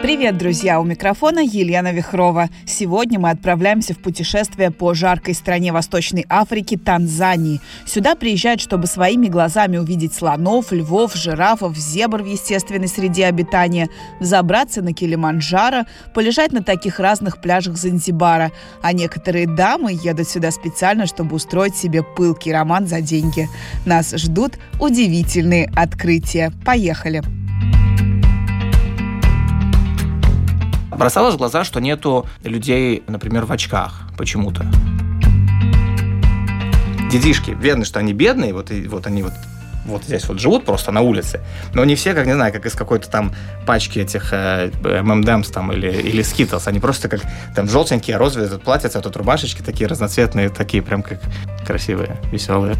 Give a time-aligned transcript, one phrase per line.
[0.00, 0.80] Привет, друзья!
[0.80, 2.50] У микрофона Елена Вихрова.
[2.64, 7.60] Сегодня мы отправляемся в путешествие по жаркой стране Восточной Африки Танзании.
[7.84, 13.88] Сюда приезжают, чтобы своими глазами увидеть слонов, львов, жирафов, зебр в естественной среде обитания,
[14.20, 15.82] взобраться на Килиманджаро,
[16.14, 18.52] полежать на таких разных пляжах Занзибара.
[18.80, 23.48] А некоторые дамы едут сюда специально, чтобы устроить себе пылкий роман за деньги.
[23.84, 26.52] Нас ждут удивительные открытия.
[26.64, 27.37] Поехали!
[30.98, 34.66] Бросалось в глаза, что нету людей, например, в очках почему-то.
[37.08, 39.32] Детишки, видно, что они бедные, вот, и, вот они вот
[39.86, 41.40] вот здесь вот живут просто на улице,
[41.72, 43.32] но не все, как не знаю, как из какой-то там
[43.64, 47.22] пачки этих э, M&M's там или, или Skittles, они просто как
[47.54, 51.20] там желтенькие, розовые, тут платьица, тут рубашечки такие разноцветные, такие прям как
[51.64, 52.76] красивые, веселые.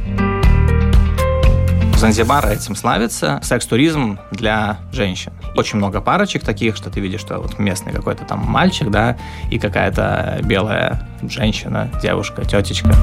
[1.99, 3.41] Занзибар этим славится.
[3.43, 5.33] Секс-туризм для женщин.
[5.57, 9.19] Очень много парочек таких, что ты видишь, что вот местный какой-то там мальчик, да,
[9.51, 12.95] и какая-то белая женщина, девушка, тетечка.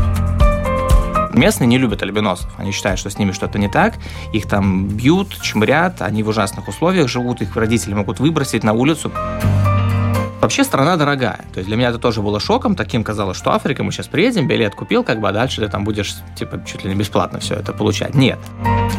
[1.34, 2.50] Местные не любят альбиносов.
[2.58, 3.96] Они считают, что с ними что-то не так.
[4.32, 9.12] Их там бьют, чмырят, они в ужасных условиях живут, их родители могут выбросить на улицу.
[10.46, 11.40] Вообще страна дорогая.
[11.54, 12.76] То есть для меня это тоже было шоком.
[12.76, 15.84] Таким казалось, что Африка, мы сейчас приедем, билет купил, как бы, а дальше ты там
[15.84, 18.14] будешь, типа, чуть ли не бесплатно все это получать.
[18.14, 18.38] Нет.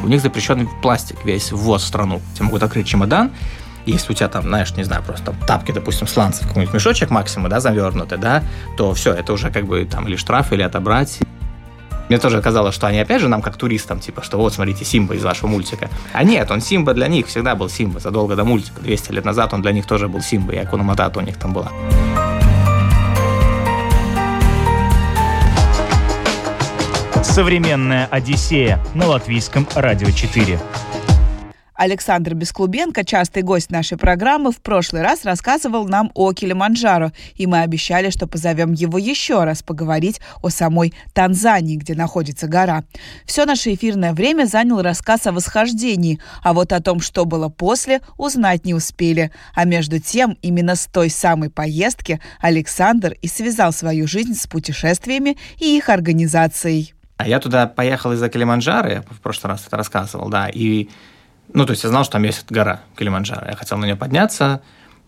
[0.02, 2.20] У них запрещен пластик весь ввоз в страну.
[2.34, 3.30] Тебе могут открыть чемодан,
[3.84, 7.60] если у тебя там, знаешь, не знаю, просто тапки, допустим, сланцев, какой-нибудь мешочек максимум, да,
[7.60, 8.42] завернутый, да,
[8.76, 11.20] то все, это уже как бы там или штраф, или отобрать.
[12.08, 15.14] Мне тоже казалось, что они опять же нам как туристам, типа, что вот, смотрите, Симба
[15.14, 15.90] из вашего мультика.
[16.12, 18.80] А нет, он Симба для них всегда был Симба, задолго до мультика.
[18.80, 21.52] 200 лет назад он для них тоже был Симба, и Акуна Матата у них там
[21.52, 21.72] была.
[27.22, 30.58] Современная Одиссея на латвийском радио 4.
[31.76, 37.60] Александр Бесклубенко, частый гость нашей программы, в прошлый раз рассказывал нам о Килиманджаро, и мы
[37.60, 42.84] обещали, что позовем его еще раз поговорить о самой Танзании, где находится гора.
[43.26, 48.00] Все наше эфирное время занял рассказ о восхождении, а вот о том, что было после,
[48.16, 49.30] узнать не успели.
[49.54, 55.36] А между тем, именно с той самой поездки Александр и связал свою жизнь с путешествиями
[55.58, 56.94] и их организацией.
[57.18, 60.88] А я туда поехал из-за Килиманджаро, я в прошлый раз это рассказывал, да, и
[61.56, 63.46] ну, то есть я знал, что там есть гора Килиманджаро.
[63.48, 64.60] Я хотел на нее подняться.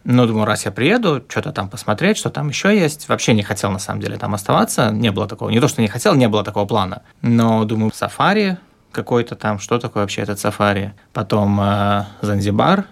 [0.04, 3.06] Ну, думаю, раз я приеду, что-то там посмотреть, что там еще есть.
[3.10, 4.90] Вообще не хотел, на самом деле, там оставаться.
[4.90, 5.50] Не было такого.
[5.50, 7.02] Не то, что не хотел, не было такого плана.
[7.20, 8.56] Но, думаю, сафари
[8.92, 9.58] какой-то там.
[9.58, 10.94] Что такое вообще этот сафари?
[11.12, 12.86] Потом э, Занзибар,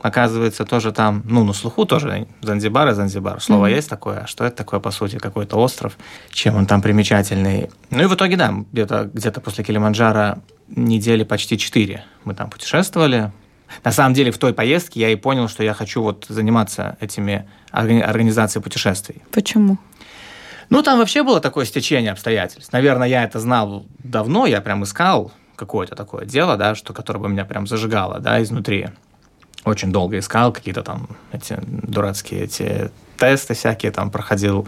[0.00, 3.38] оказывается, тоже там, ну, на слуху тоже Занзибар и Занзибар.
[3.38, 3.76] Слово mm-hmm.
[3.76, 5.98] есть такое, а что это такое, по сути, какой-то остров,
[6.30, 7.68] чем он там примечательный.
[7.90, 10.38] Ну и в итоге, да, где-то где после Килиманджаро
[10.68, 13.32] недели почти четыре мы там путешествовали.
[13.82, 17.48] На самом деле в той поездке я и понял, что я хочу вот заниматься этими
[17.70, 19.22] организацией путешествий.
[19.32, 19.78] Почему?
[20.70, 22.72] Ну, там вообще было такое стечение обстоятельств.
[22.72, 27.28] Наверное, я это знал давно, я прям искал какое-то такое дело, да, что, которое бы
[27.28, 28.88] меня прям зажигало, да, изнутри.
[29.64, 34.66] Очень долго искал какие-то там эти дурацкие эти тесты всякие там проходил.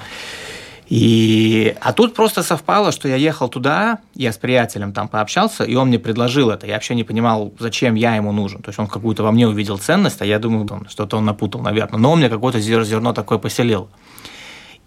[0.89, 1.75] И...
[1.81, 5.89] А тут просто совпало, что я ехал туда, я с приятелем там пообщался, и он
[5.89, 6.67] мне предложил это.
[6.67, 8.63] Я вообще не понимал, зачем я ему нужен.
[8.63, 11.99] То есть он какую-то во мне увидел ценность, а я думаю, что-то он напутал, наверное.
[11.99, 13.89] Но он мне какое-то зерно такое поселил.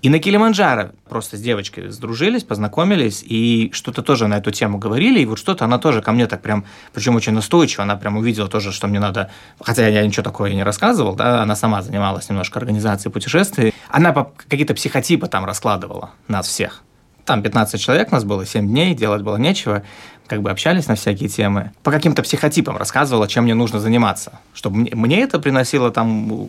[0.01, 5.19] И на Килиманджаро просто с девочкой сдружились, познакомились, и что-то тоже на эту тему говорили,
[5.19, 8.47] и вот что-то она тоже ко мне так прям, причем очень настойчиво, она прям увидела
[8.47, 9.29] тоже, что мне надо,
[9.59, 14.13] хотя я ничего такого не рассказывал, да, она сама занималась немножко организацией путешествий, она
[14.47, 16.81] какие-то психотипы там раскладывала нас всех.
[17.25, 19.83] Там 15 человек нас было, 7 дней, делать было нечего,
[20.27, 21.73] как бы общались на всякие темы.
[21.83, 26.47] По каким-то психотипам рассказывала, чем мне нужно заниматься, чтобы мне, мне это приносило там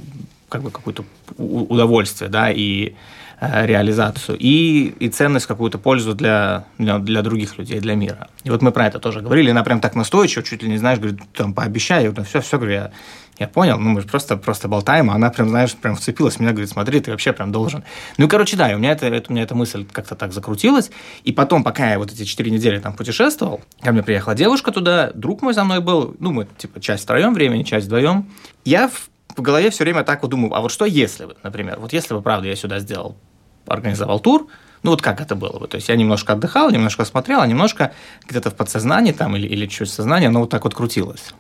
[0.48, 1.04] как бы какое-то
[1.36, 2.94] удовольствие, да, и
[3.40, 8.28] реализацию и, и ценность, какую-то пользу для, для, других людей, для мира.
[8.44, 10.98] И вот мы про это тоже говорили, она прям так настойчиво, чуть ли не знаешь,
[10.98, 12.90] говорит, там, пообещай, я все, все, говорю, я,
[13.38, 16.50] я понял, ну, мы просто, просто болтаем, а она прям, знаешь, прям вцепилась в меня,
[16.50, 17.82] говорит, смотри, ты вообще прям должен.
[18.18, 20.34] Ну, и, короче, да, и у меня, это, это, у меня эта мысль как-то так
[20.34, 20.90] закрутилась,
[21.24, 25.12] и потом, пока я вот эти четыре недели там путешествовал, ко мне приехала девушка туда,
[25.14, 28.28] друг мой за мной был, ну, мы, типа, часть втроем времени, часть вдвоем.
[28.66, 31.78] Я в, в голове все время так вот думаю, а вот что если бы, например,
[31.80, 33.16] вот если бы, правда, я сюда сделал
[33.66, 34.48] организовал тур,
[34.82, 35.68] ну вот как это было бы?
[35.68, 37.92] То есть я немножко отдыхал, немножко смотрел, а немножко
[38.26, 41.34] где-то в подсознании там или, или чуть сознание, оно вот так вот крутилось.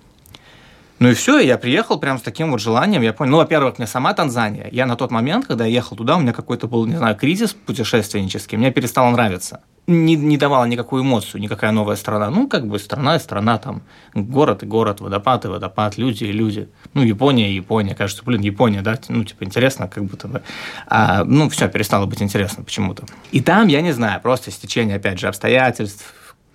[0.98, 3.00] Ну и все, я приехал прям с таким вот желанием.
[3.00, 4.68] Я понял, ну, во-первых, мне сама Танзания.
[4.70, 7.54] Я на тот момент, когда я ехал туда, у меня какой-то был, не знаю, кризис
[7.54, 9.62] путешественнический, мне перестало нравиться.
[9.90, 12.30] Не, не давала никакую эмоцию, никакая новая страна.
[12.30, 13.82] Ну, как бы страна и страна, там,
[14.14, 16.68] город и город, водопад и водопад, люди и люди.
[16.94, 17.94] Ну, Япония и Япония.
[17.94, 20.42] Кажется, блин, Япония, да, ну, типа, интересно, как будто бы.
[20.86, 23.04] А, ну, все, перестало быть интересно почему-то.
[23.32, 26.14] И там, я не знаю, просто стечение, опять же, обстоятельств,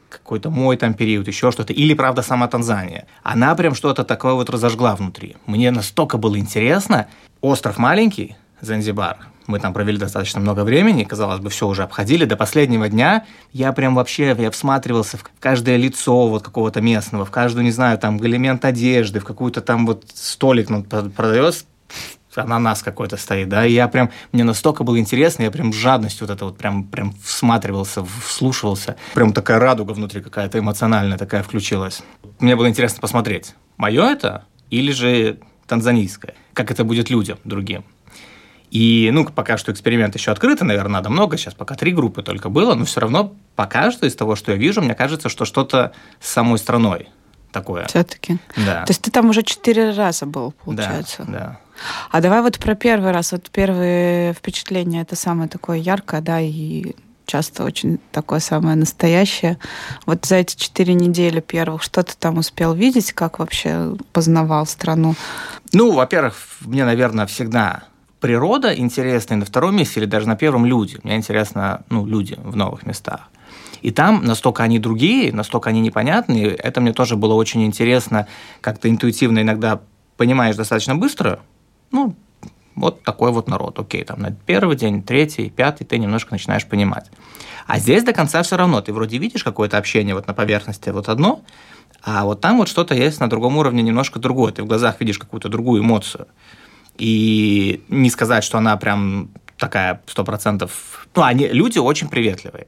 [0.10, 3.06] какой-то мой там период, еще что-то, или, правда, сама Танзания.
[3.24, 5.36] Она прям что-то такое вот разожгла внутри.
[5.46, 7.08] Мне настолько было интересно.
[7.42, 9.18] Остров маленький, Занзибар,
[9.48, 12.26] мы там провели достаточно много времени, казалось бы, все уже обходили.
[12.26, 17.32] До последнего дня я прям вообще, я всматривался в каждое лицо вот какого-то местного, в
[17.32, 21.66] каждую, не знаю, там, элемент одежды, в какую-то там вот столик ну, продается,
[22.36, 26.28] ананас какой-то стоит, да, и я прям, мне настолько было интересно, я прям с жадностью
[26.28, 32.02] вот это вот прям, прям всматривался, вслушивался, прям такая радуга внутри какая-то эмоциональная такая включилась.
[32.40, 37.86] Мне было интересно посмотреть, мое это или же танзанийское, как это будет людям другим.
[38.72, 42.50] И, ну, пока что эксперимент еще открытый, наверное, надо много, сейчас пока три группы только
[42.50, 45.94] было, но все равно пока что из того, что я вижу, мне кажется, что что-то
[46.20, 47.10] с самой страной
[47.52, 47.86] такое.
[47.86, 48.38] Все-таки.
[48.58, 48.84] Да.
[48.86, 51.24] То есть ты там уже четыре раза был, получается?
[51.28, 51.60] Да, да.
[52.12, 56.96] А давай вот про первый раз, вот первые впечатления, это самое такое яркое, да, и
[57.26, 59.58] часто очень такое самое настоящее.
[60.06, 65.16] Вот за эти четыре недели первых, что ты там успел видеть, как вообще познавал страну?
[65.74, 67.84] Ну, во-первых, мне, наверное, всегда
[68.20, 71.00] природа интересна, и на втором месте или даже на первом люди.
[71.04, 73.30] Мне интересно, ну, люди в новых местах.
[73.82, 76.48] И там настолько они другие, настолько они непонятные.
[76.48, 78.28] Это мне тоже было очень интересно,
[78.62, 79.82] как-то интуитивно иногда
[80.18, 81.40] понимаешь достаточно быстро.
[81.92, 82.16] Ну,
[82.76, 83.80] вот такой вот народ.
[83.80, 87.10] Окей, там на первый день, третий, пятый ты немножко начинаешь понимать.
[87.68, 88.82] А здесь до конца все равно.
[88.82, 91.42] Ты вроде видишь какое-то общение вот на поверхности вот одно,
[92.04, 94.52] а вот там вот что-то есть на другом уровне немножко другое.
[94.52, 96.28] Ты в глазах видишь какую-то другую эмоцию.
[96.98, 101.08] И не сказать, что она прям такая сто процентов...
[101.16, 102.68] Ну, они, люди очень приветливые.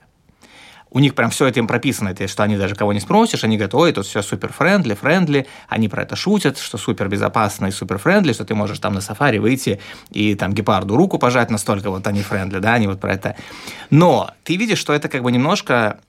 [0.89, 3.43] У них прям все это им прописано, то есть, что они даже кого не спросишь,
[3.43, 7.67] они говорят, ой, тут все супер friendly, friendly, они про это шутят, что супер безопасно
[7.67, 9.81] и супер friendly, что ты можешь там на сафари выйти
[10.11, 13.35] и там гепарду руку пожать, настолько вот они френдли, да, они вот про это.
[13.89, 15.99] Но ты видишь, что это как бы немножко,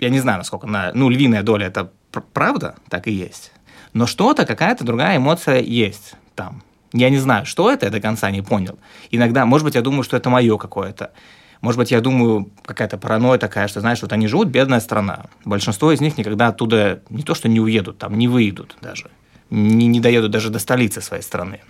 [0.00, 1.92] я не знаю, насколько, на, ну, львиная доля это
[2.32, 3.52] правда, так и есть.
[3.92, 6.64] Но что-то, какая-то другая эмоция есть там.
[6.92, 8.78] Я не знаю, что это, я до конца не понял.
[9.10, 11.12] Иногда, может быть, я думаю, что это мое какое-то.
[11.60, 15.26] Может быть, я думаю, какая-то паранойя такая, что, знаешь, вот они живут, бедная страна.
[15.44, 19.10] Большинство из них никогда оттуда не то, что не уедут, там не выйдут даже.
[19.50, 21.60] Не, не доедут даже до столицы своей страны.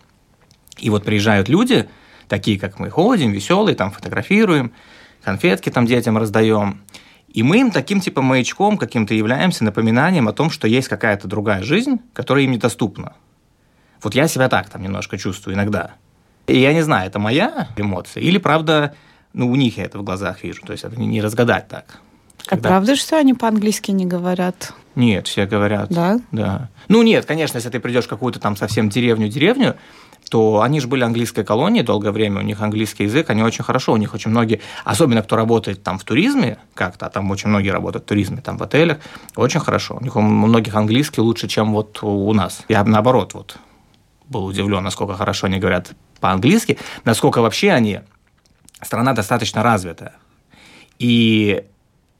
[0.78, 1.88] И вот приезжают люди,
[2.28, 4.72] такие, как мы, ходим, веселые, там фотографируем,
[5.22, 6.82] конфетки там детям раздаем.
[7.28, 11.62] И мы им таким типа маячком каким-то являемся, напоминанием о том, что есть какая-то другая
[11.62, 13.14] жизнь, которая им недоступна.
[14.02, 15.92] Вот я себя так там немножко чувствую иногда.
[16.46, 18.94] И я не знаю, это моя эмоция или, правда,
[19.32, 20.62] ну, у них я это в глазах вижу.
[20.66, 22.00] То есть это не разгадать так.
[22.46, 22.68] А Когда...
[22.70, 24.72] Правда, что они по-английски не говорят?
[24.94, 25.90] Нет, все говорят.
[25.90, 26.18] Да?
[26.32, 26.68] Да.
[26.88, 29.76] Ну, нет, конечно, если ты придешь в какую-то там совсем деревню-деревню,
[30.30, 33.92] то они же были английской колонией долгое время, у них английский язык, они очень хорошо,
[33.92, 37.70] у них очень многие, особенно кто работает там в туризме как-то, а там очень многие
[37.70, 38.98] работают в туризме, там в отелях,
[39.36, 39.96] очень хорошо.
[40.00, 42.64] У них у многих английский лучше, чем вот у нас.
[42.68, 43.56] Я наоборот вот
[44.30, 48.00] был удивлен, насколько хорошо они говорят по-английски, насколько вообще они
[48.80, 50.14] страна достаточно развитая.
[50.98, 51.64] И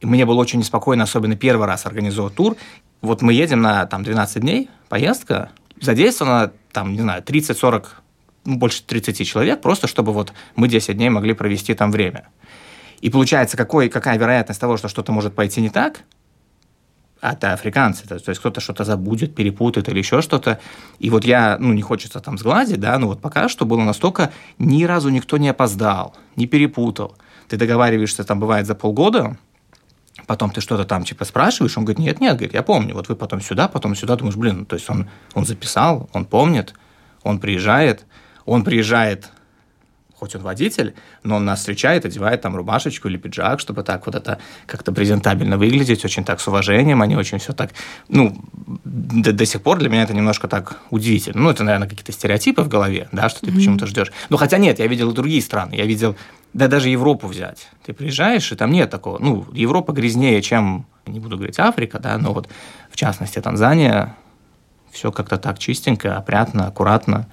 [0.03, 2.57] мне было очень неспокойно, особенно первый раз организовать тур.
[3.01, 7.87] Вот мы едем на там, 12 дней, поездка, задействовано там, не знаю, 30-40,
[8.45, 12.29] ну, больше 30 человек, просто чтобы вот мы 10 дней могли провести там время.
[13.01, 16.01] И получается, какой, какая вероятность того, что что-то может пойти не так–
[17.21, 20.59] это африканцы, то, есть кто-то что-то забудет, перепутает или еще что-то.
[20.99, 24.33] И вот я, ну, не хочется там сгладить, да, но вот пока что было настолько,
[24.59, 27.17] ни разу никто не опоздал, не перепутал.
[27.49, 29.37] Ты договариваешься, там, бывает, за полгода,
[30.27, 33.17] потом ты что-то там, типа, спрашиваешь, он говорит, нет, нет, говорит, я помню, вот вы
[33.17, 36.75] потом сюда, потом сюда, думаешь, блин, то есть он, он записал, он помнит,
[37.23, 38.07] он приезжает,
[38.47, 39.31] он приезжает
[40.21, 44.15] хоть он водитель, но он нас встречает, одевает там рубашечку или пиджак, чтобы так вот
[44.15, 47.71] это как-то презентабельно выглядеть, очень так с уважением, они очень все так,
[48.09, 48.37] ну,
[48.85, 51.41] до, до сих пор для меня это немножко так удивительно.
[51.41, 53.55] Ну, это, наверное, какие-то стереотипы в голове, да, что ты mm-hmm.
[53.55, 54.13] почему-то ждешь.
[54.29, 56.17] Ну, хотя нет, я видел и другие страны, я видел,
[56.53, 57.69] да даже Европу взять.
[57.85, 62.19] Ты приезжаешь, и там нет такого, ну, Европа грязнее, чем, не буду говорить Африка, да,
[62.19, 62.49] но вот
[62.91, 64.17] в частности Танзания,
[64.91, 67.27] все как-то так чистенько, опрятно, аккуратно.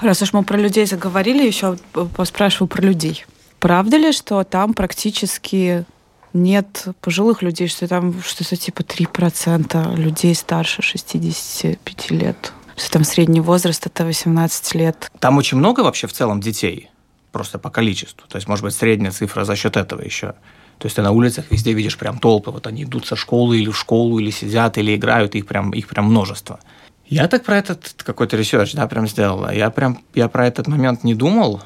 [0.00, 1.76] Раз уж мы про людей заговорили, еще
[2.16, 3.24] поспрашиваю про людей.
[3.58, 5.84] Правда ли, что там практически
[6.32, 12.52] нет пожилых людей, что там что-то типа 3% людей старше 65 лет?
[12.76, 15.10] Что там средний возраст это 18 лет.
[15.18, 16.90] Там очень много вообще в целом детей,
[17.32, 18.28] просто по количеству.
[18.28, 20.34] То есть, может быть, средняя цифра за счет этого еще
[20.78, 23.70] То есть ты на улицах везде видишь прям толпы, вот они идут со школы или
[23.70, 26.60] в школу, или сидят, или играют, их прям, их прям множество.
[27.08, 29.50] Я так про этот какой-то research, да, прям сделал.
[29.50, 31.62] Я прям, я про этот момент не думал,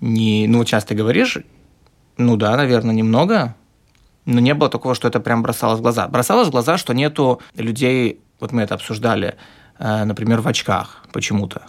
[0.00, 1.38] не, ну, часто говоришь,
[2.16, 3.54] ну да, наверное, немного,
[4.24, 6.08] но не было такого, что это прям бросалось в глаза.
[6.08, 9.36] Бросалось в глаза, что нету людей, вот мы это обсуждали,
[9.78, 11.62] э, например, в очках почему-то.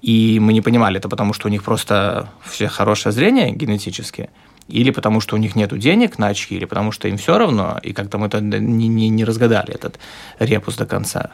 [0.00, 4.30] И мы не понимали, это потому, что у них просто все хорошее зрение генетически,
[4.66, 7.78] или потому, что у них нет денег на очки, или потому, что им все равно,
[7.82, 9.98] и как-то мы это не, не, не разгадали, этот
[10.38, 11.32] репус до конца.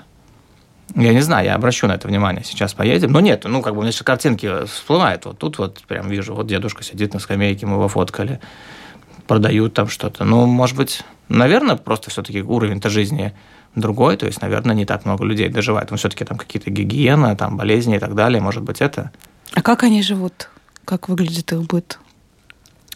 [0.94, 2.44] Я не знаю, я обращу на это внимание.
[2.44, 3.10] Сейчас поедем.
[3.10, 5.24] Но нет, ну, как бы, у меня сейчас картинки всплывают.
[5.24, 8.40] Вот тут вот прям вижу, вот дедушка сидит на скамейке, мы его фоткали.
[9.26, 10.24] Продают там что-то.
[10.24, 13.34] Ну, может быть, наверное, просто все-таки уровень-то жизни
[13.74, 15.90] другой, то есть, наверное, не так много людей доживает.
[15.90, 19.10] Но все-таки там какие-то гигиена, там болезни и так далее, может быть, это.
[19.54, 20.50] А как они живут?
[20.84, 21.98] Как выглядит их быт?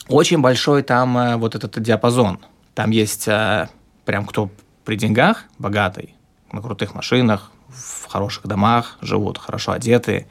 [0.08, 2.38] Очень большой там э, вот этот диапазон.
[2.74, 3.68] Там есть э,
[4.04, 4.50] прям кто
[4.84, 6.14] при деньгах, богатый,
[6.52, 10.26] на крутых машинах, в хороших домах живут, хорошо одеты.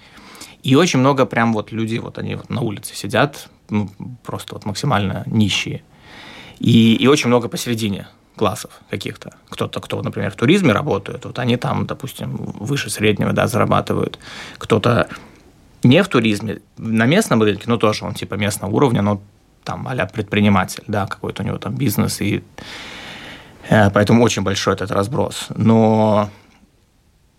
[0.63, 3.89] И очень много прям вот людей, вот они вот на улице сидят, ну,
[4.23, 5.83] просто вот максимально нищие.
[6.59, 9.33] И, и очень много посередине классов каких-то.
[9.49, 14.19] Кто-то, кто, например, в туризме работает, вот они там, допустим, выше среднего, да, зарабатывают.
[14.57, 15.07] Кто-то
[15.83, 19.21] не в туризме, на местном рынке, но тоже он типа местного уровня, но
[19.63, 22.43] там а предприниматель, да, какой-то у него там бизнес, и
[23.69, 25.47] э, поэтому очень большой этот разброс.
[25.55, 26.29] Но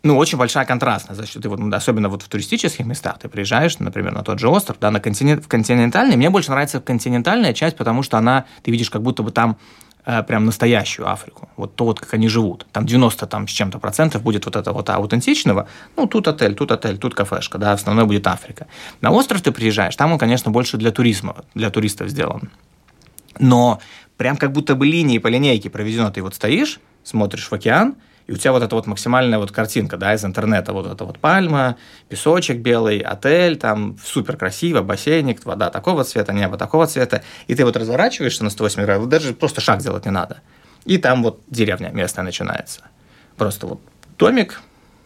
[0.02, 1.18] ну, очень большая контрастность.
[1.18, 4.76] Значит, ты вот, особенно вот в туристических местах, ты приезжаешь, например, на тот же остров,
[4.80, 6.16] да, на континент, в континентальный.
[6.16, 9.58] Мне больше нравится континентальная часть, потому что она, ты видишь, как будто бы там
[10.06, 11.48] э, прям настоящую Африку.
[11.56, 12.66] Вот то, вот как они живут.
[12.70, 15.66] Там 90 там, с чем-то процентов будет вот это вот аутентичного.
[15.96, 18.68] Ну, тут отель, тут отель, тут кафешка, да, основной будет Африка.
[19.00, 22.50] На остров ты приезжаешь, там он, конечно, больше для туризма, для туристов сделан.
[23.40, 23.80] Но
[24.16, 27.96] прям как будто бы линии по линейке проведено, ты вот стоишь, смотришь в океан,
[28.28, 31.18] и у тебя вот эта вот максимальная вот картинка, да, из интернета, вот эта вот
[31.18, 31.78] пальма,
[32.10, 37.64] песочек белый, отель, там супер красиво, бассейник, вода такого цвета, небо такого цвета, и ты
[37.64, 40.42] вот разворачиваешься на 108 градусов, даже просто шаг делать не надо.
[40.84, 42.82] И там вот деревня местная начинается.
[43.38, 43.80] Просто вот
[44.18, 44.60] домик,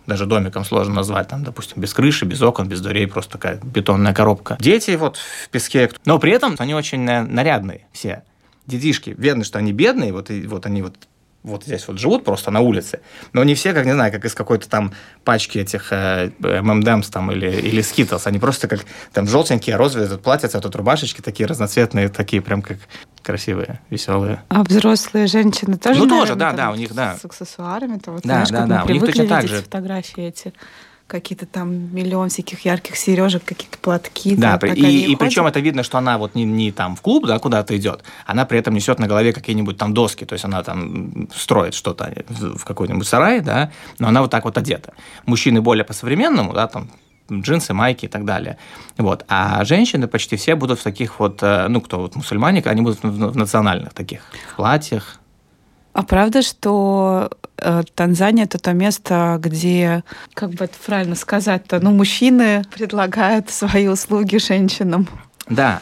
[0.08, 4.12] даже домиком сложно назвать, там, допустим, без крыши, без окон, без дверей, просто такая бетонная
[4.12, 4.56] коробка.
[4.58, 8.24] Дети вот в песке, но при этом они очень нарядные все.
[8.66, 10.96] Детишки, видно, что они бедные, вот, и, вот они вот
[11.42, 13.00] вот здесь вот живут просто на улице,
[13.32, 14.92] но не все, как, не знаю, как из какой-то там
[15.24, 20.22] пачки этих э, M&M's там или, или Skittles, они просто как там желтенькие, розовые, тут
[20.22, 22.78] платьица, тут рубашечки такие разноцветные, такие прям как
[23.22, 24.42] красивые, веселые.
[24.48, 27.16] А взрослые женщины тоже, Ну, тоже, да, да, у них, да.
[27.16, 29.62] С аксессуарами-то, вот, да, знаешь, да, как да, мы у них точно так же.
[29.62, 30.52] фотографии эти
[31.06, 34.34] какие-то там миллион всяких ярких сережек, какие-то платки.
[34.36, 37.26] Да, там, и, и причем это видно, что она вот не, не там в клуб,
[37.26, 40.62] да, куда-то идет, она при этом несет на голове какие-нибудь там доски, то есть она
[40.62, 44.94] там строит что-то в какой-нибудь сарай, да, но она вот так вот одета.
[45.26, 46.90] Мужчины более по-современному, да, там
[47.30, 48.58] джинсы, майки и так далее.
[48.98, 49.24] Вот.
[49.28, 53.02] А женщины почти все будут в таких вот, э, ну, кто вот мусульмане, они будут
[53.02, 54.22] в национальных таких
[54.56, 55.18] платьях,
[55.92, 61.90] а правда, что э, Танзания это то место, где, как бы это правильно сказать-то, ну,
[61.92, 65.06] мужчины предлагают свои услуги женщинам?
[65.48, 65.80] Да,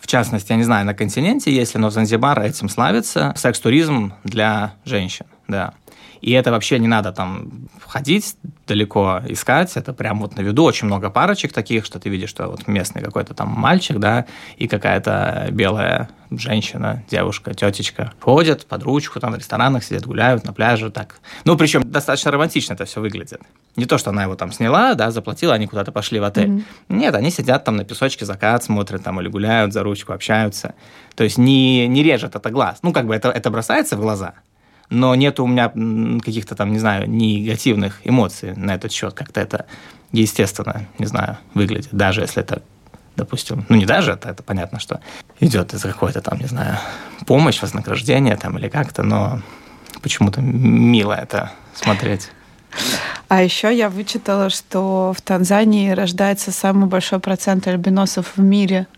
[0.00, 3.34] в частности, я не знаю, на континенте есть ли, но Занзибар этим славится.
[3.36, 5.74] Секс-туризм для женщин, да.
[6.20, 10.86] И это вообще не надо там ходить далеко искать, это прям вот на виду очень
[10.86, 15.48] много парочек таких, что ты видишь, что вот местный какой-то там мальчик, да, и какая-то
[15.50, 21.20] белая женщина, девушка, тетечка ходят под ручку, там в ресторанах сидят, гуляют на пляже, так.
[21.44, 23.40] Ну, причем достаточно романтично это все выглядит.
[23.76, 26.48] Не то, что она его там сняла, да, заплатила, они куда-то пошли в отель.
[26.48, 26.64] Mm-hmm.
[26.90, 30.74] Нет, они сидят там на песочке, закат смотрят там или гуляют за ручку, общаются.
[31.14, 32.78] То есть не, не режет это глаз.
[32.82, 34.34] Ну, как бы это, это бросается в глаза,
[34.90, 35.68] но нет у меня
[36.20, 39.14] каких-то там, не знаю, негативных эмоций на этот счет.
[39.14, 39.66] Как-то это
[40.12, 42.62] естественно, не знаю, выглядит, даже если это
[43.16, 45.00] допустим, ну не даже, это, это понятно, что
[45.40, 46.78] идет из какой-то там, не знаю,
[47.26, 49.42] помощь, вознаграждение там или как-то, но
[50.02, 52.30] почему-то мило это смотреть.
[53.26, 58.86] А еще я вычитала, что в Танзании рождается самый большой процент альбиносов в мире–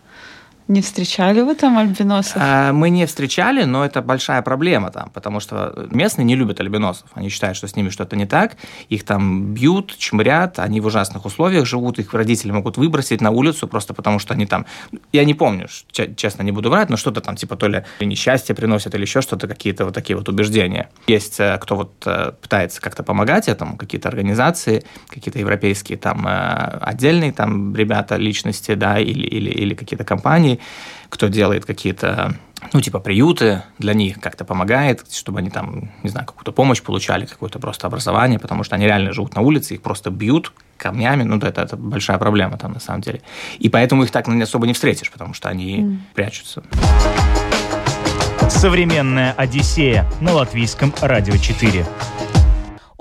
[0.71, 2.37] не встречали вы там альбиносов?
[2.37, 7.09] А, мы не встречали, но это большая проблема там, потому что местные не любят альбиносов.
[7.13, 8.55] Они считают, что с ними что-то не так.
[8.87, 13.67] Их там бьют, чмырят, они в ужасных условиях живут, их родители могут выбросить на улицу
[13.67, 14.65] просто потому, что они там...
[15.11, 15.67] Я не помню,
[16.15, 19.49] честно, не буду врать, но что-то там типа то ли несчастье приносят или еще что-то,
[19.49, 20.89] какие-то вот такие вот убеждения.
[21.07, 26.77] Есть э, кто вот э, пытается как-то помогать этому, какие-то организации, какие-то европейские там э,
[26.81, 30.60] отдельные там ребята, личности, да, или, или, или какие-то компании,
[31.09, 32.35] кто делает какие-то
[32.73, 37.25] ну, типа приюты для них как-то помогает, чтобы они там, не знаю, какую-то помощь получали,
[37.25, 41.37] какое-то просто образование, потому что они реально живут на улице, их просто бьют камнями, ну,
[41.37, 43.21] это, это большая проблема там на самом деле.
[43.59, 45.97] И поэтому их так особо не встретишь, потому что они mm.
[46.13, 46.63] прячутся.
[48.49, 51.85] Современная Одиссея на латвийском радио 4.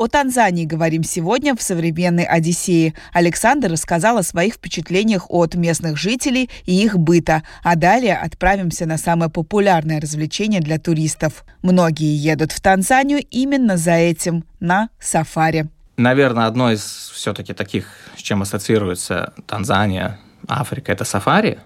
[0.01, 2.95] О Танзании говорим сегодня в современной Одиссее.
[3.13, 7.43] Александр рассказал о своих впечатлениях от местных жителей и их быта.
[7.63, 11.45] А далее отправимся на самое популярное развлечение для туристов.
[11.61, 15.69] Многие едут в Танзанию именно за этим– на сафари.
[15.99, 16.81] Наверное, одно из
[17.13, 17.85] все-таки таких,
[18.17, 21.59] с чем ассоциируется Танзания, Африка– это сафари.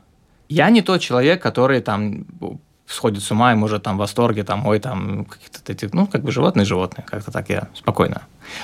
[0.49, 2.27] Я не тот человек, который там
[2.87, 6.23] сходит с ума и может там в восторге, там, ой, там, какие-то эти, ну, как
[6.23, 8.23] бы животные, животные, как-то так я спокойно.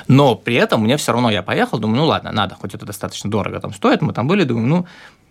[0.08, 3.30] Но при этом мне все равно, я поехал, думаю, ну, ладно, надо, хоть это достаточно
[3.30, 4.86] дорого там стоит, мы там были, думаю, ну,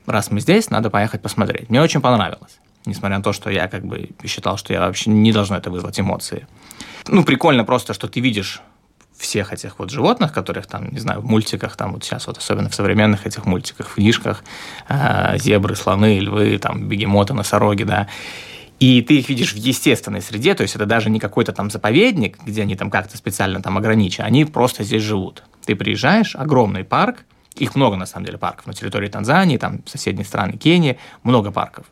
[0.05, 1.69] раз мы здесь, надо поехать посмотреть.
[1.69, 5.31] Мне очень понравилось, несмотря на то, что я как бы считал, что я вообще не
[5.31, 6.47] должен это вызвать эмоции.
[7.07, 8.61] Ну, прикольно просто, что ты видишь
[9.19, 12.69] всех этих вот животных, которых там, не знаю, в мультиках, там вот сейчас вот особенно
[12.69, 14.43] в современных этих мультиках, в книжках,
[14.87, 18.07] э, зебры, слоны, львы, там, бегемоты, носороги, да,
[18.79, 22.37] и ты их видишь в естественной среде, то есть это даже не какой-то там заповедник,
[22.45, 25.43] где они там как-то специально там ограничены, они просто здесь живут.
[25.65, 30.25] Ты приезжаешь, огромный парк, их много на самом деле парков на территории Танзании, там соседние
[30.25, 31.85] страны Кении, много парков.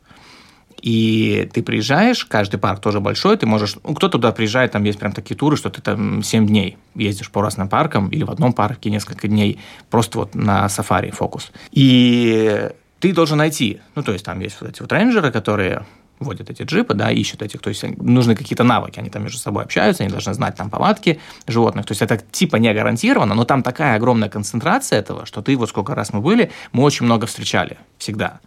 [0.82, 5.00] И ты приезжаешь, каждый парк тоже большой, ты можешь, ну, кто туда приезжает, там есть
[5.00, 8.54] прям такие туры, что ты там 7 дней ездишь по разным паркам или в одном
[8.54, 11.52] парке несколько дней, просто вот на сафари фокус.
[11.72, 15.84] И ты должен найти, ну, то есть там есть вот эти вот рейнджеры, которые
[16.20, 19.64] водят эти джипы, да, ищут этих, то есть нужны какие-то навыки, они там между собой
[19.64, 23.64] общаются, они должны знать там повадки животных, то есть это типа не гарантированно, но там
[23.64, 27.78] такая огромная концентрация этого, что ты вот сколько раз мы были, мы очень много встречали,
[27.98, 28.40] всегда.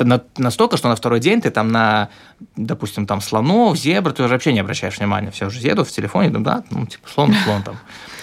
[0.00, 2.08] На, настолько, что на второй день ты там на,
[2.54, 6.30] допустим, там слонов, зебр, ты уже вообще не обращаешь внимания, все уже едут в телефоне,
[6.30, 7.76] да, ну, типа, слон, слон там.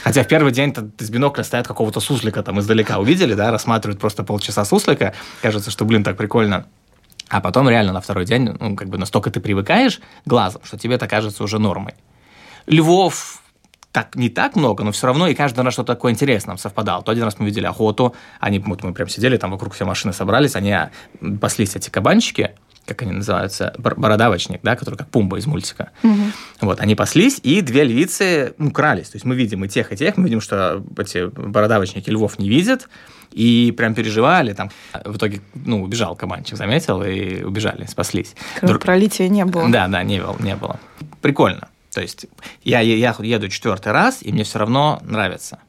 [0.03, 4.23] Хотя в первый день из бинокля стоят какого-то суслика там издалека, увидели, да, рассматривают просто
[4.23, 6.65] полчаса суслика, кажется, что, блин, так прикольно.
[7.29, 10.95] А потом реально на второй день, ну, как бы настолько ты привыкаешь глазом, что тебе
[10.95, 11.95] это кажется уже нормой.
[12.67, 13.41] Львов
[13.91, 17.01] так не так много, но все равно и каждый раз что-то такое интересное нам совпадало.
[17.01, 20.11] То один раз мы видели охоту, они, вот мы прям сидели, там вокруг все машины
[20.11, 20.91] собрались, они а,
[21.39, 25.91] паслись эти кабанчики, как они называются, бородавочник, да, который как Пумба из мультика.
[26.03, 26.21] Угу.
[26.61, 29.09] Вот, они паслись, и две львицы, ну, крались.
[29.09, 32.49] То есть мы видим и тех, и тех, мы видим, что эти бородавочники львов не
[32.49, 32.87] видят,
[33.31, 34.71] и прям переживали там.
[35.03, 38.35] В итоге, ну, убежал кабанчик, заметил, и убежали, спаслись.
[38.59, 39.69] Кровопролития не было.
[39.69, 40.79] Да, да, не было, не было.
[41.21, 41.69] Прикольно.
[41.91, 42.27] То есть
[42.63, 45.59] я, я еду четвертый раз, и мне все равно нравится.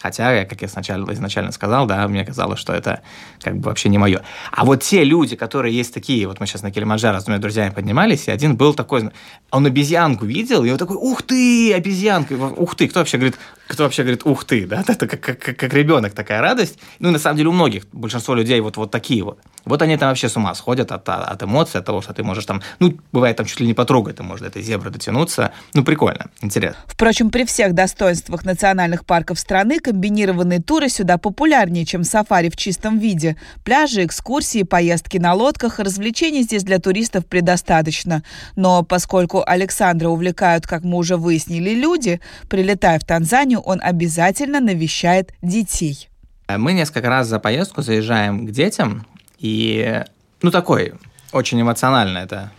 [0.00, 3.02] Хотя, как я сначала, изначально сказал, да, мне казалось, что это
[3.42, 4.22] как бы вообще не мое.
[4.52, 7.74] А вот те люди, которые есть такие, вот мы сейчас на Килиманджаро с двумя друзьями
[7.74, 9.10] поднимались, и один был такой,
[9.50, 13.82] он обезьянку видел, и он такой, ух ты, обезьянка, ух ты, кто вообще говорит, кто
[13.82, 16.78] вообще говорит, ух ты, да, это как, как, как ребенок такая радость.
[17.00, 19.40] Ну, на самом деле у многих, большинство людей вот, вот такие вот.
[19.64, 22.46] Вот они там вообще с ума сходят от, от эмоций, от того, что ты можешь
[22.46, 25.52] там, ну, бывает там чуть ли не потрогать, ты можешь до этой зебры дотянуться.
[25.74, 26.78] Ну, прикольно, интересно.
[26.86, 32.98] Впрочем, при всех достоинствах национальных парков страны комбинированные туры сюда популярнее, чем сафари в чистом
[32.98, 33.36] виде.
[33.64, 38.22] Пляжи, экскурсии, поездки на лодках, развлечений здесь для туристов предостаточно.
[38.54, 42.20] Но поскольку Александра увлекают, как мы уже выяснили, люди,
[42.50, 46.10] прилетая в Танзанию, он обязательно навещает детей.
[46.54, 49.06] Мы несколько раз за поездку заезжаем к детям,
[49.38, 50.04] и,
[50.42, 50.92] ну, такой,
[51.32, 52.50] очень эмоциональное это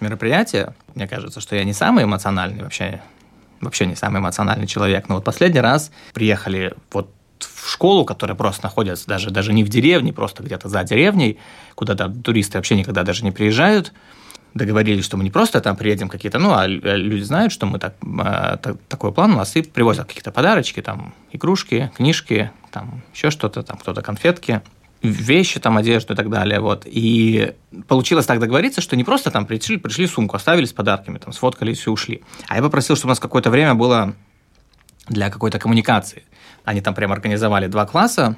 [0.00, 0.74] мероприятие.
[0.94, 3.02] Мне кажется, что я не самый эмоциональный вообще,
[3.62, 5.08] вообще не самый эмоциональный человек.
[5.08, 9.68] Но вот последний раз приехали вот в школу, которая просто находится даже, даже не в
[9.68, 11.38] деревне, просто где-то за деревней,
[11.74, 13.92] куда там туристы вообще никогда даже не приезжают.
[14.54, 17.94] Договорились, что мы не просто там приедем какие-то, ну, а люди знают, что мы так,
[18.02, 23.30] э, так, такой план у нас, и привозят какие-то подарочки, там, игрушки, книжки, там, еще
[23.30, 24.60] что-то, там, кто-то конфетки
[25.02, 26.60] вещи, там, одежду и так далее.
[26.60, 26.84] Вот.
[26.86, 27.54] И
[27.88, 31.86] получилось так договориться, что не просто там пришли, пришли сумку, оставили с подарками, там, сфоткались
[31.86, 32.22] и ушли.
[32.48, 34.14] А я попросил, чтобы у нас какое-то время было
[35.08, 36.22] для какой-то коммуникации.
[36.64, 38.36] Они там прямо организовали два класса,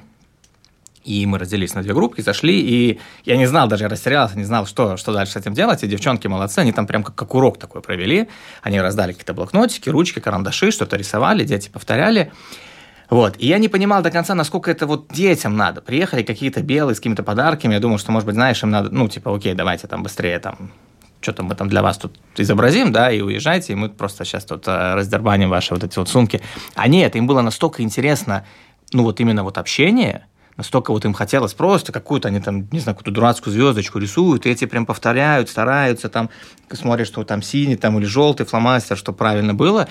[1.03, 4.43] и мы разделились на две группы, зашли, и я не знал, даже я растерялся, не
[4.43, 7.35] знал, что, что дальше с этим делать, и девчонки молодцы, они там прям как, как
[7.35, 8.27] урок такой провели,
[8.63, 12.31] они раздали какие-то блокнотики, ручки, карандаши, что-то рисовали, дети повторяли,
[13.09, 13.35] вот.
[13.37, 15.81] И я не понимал до конца, насколько это вот детям надо.
[15.81, 17.73] Приехали какие-то белые с какими-то подарками.
[17.73, 20.71] Я думал, что, может быть, знаешь, им надо, ну, типа, окей, давайте там быстрее там
[21.21, 24.67] что-то мы там для вас тут изобразим, да, и уезжайте, и мы просто сейчас тут
[24.67, 26.39] э, раздербаним ваши вот эти вот сумки.
[26.75, 28.45] А нет, им было настолько интересно,
[28.93, 32.95] ну, вот именно вот общение, Настолько вот им хотелось просто какую-то, они там, не знаю,
[32.95, 36.29] какую-то дурацкую звездочку рисуют, и эти прям повторяют, стараются, там,
[36.71, 39.89] смотрят, что там синий там или желтый фломастер, что правильно было.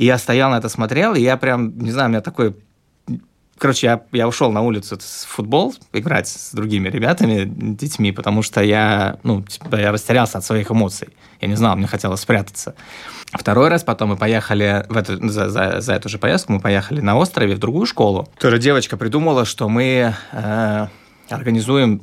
[0.00, 2.56] И я стоял на это смотрел, и я прям, не знаю, у меня такой
[3.58, 8.62] Короче, я, я ушел на улицу в футбол играть с другими ребятами, детьми, потому что
[8.62, 11.08] я, ну, типа, я растерялся от своих эмоций.
[11.42, 12.74] Я не знал, мне хотелось спрятаться.
[13.32, 17.02] Второй раз потом мы поехали, в эту, за, за, за эту же поездку мы поехали
[17.02, 18.26] на острове в другую школу.
[18.38, 20.86] Тоже девочка придумала, что мы э,
[21.28, 22.00] организуем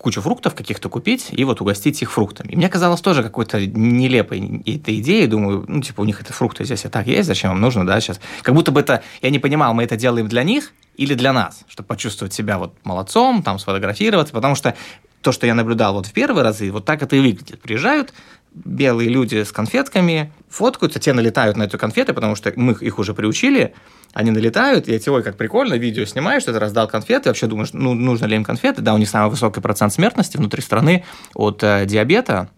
[0.00, 2.52] кучу фруктов каких-то купить и вот угостить их фруктами.
[2.52, 5.26] И мне казалось тоже какой-то нелепой этой идеей.
[5.26, 8.00] Думаю, ну, типа, у них это фрукты здесь и так есть, зачем им нужно, да,
[8.00, 8.20] сейчас.
[8.42, 11.64] Как будто бы это, я не понимал, мы это делаем для них или для нас,
[11.68, 14.74] чтобы почувствовать себя вот молодцом, там, сфотографироваться, потому что
[15.20, 17.60] то, что я наблюдал вот в первые разы, вот так это и выглядит.
[17.60, 18.14] Приезжают,
[18.52, 23.14] белые люди с конфетками фоткаются, те налетают на эту конфеты, потому что мы их уже
[23.14, 23.74] приучили,
[24.12, 27.70] они налетают, и эти, ой, как прикольно, видео снимаешь, что ты раздал конфеты, вообще думаешь,
[27.72, 31.62] ну, нужно ли им конфеты, да, у них самый высокий процент смертности внутри страны от
[31.62, 32.50] э, диабета,